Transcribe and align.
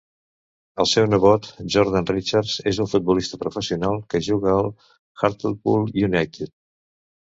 El 0.83 0.87
seu 0.91 1.09
nebot, 1.11 1.49
Jordan 1.75 2.09
Richards, 2.13 2.57
és 2.73 2.81
un 2.87 2.91
futbolista 2.95 3.41
professional 3.45 4.03
que 4.17 4.25
juga 4.33 4.59
al 4.59 4.69
Hartlepool 4.75 5.91
United. 6.11 6.57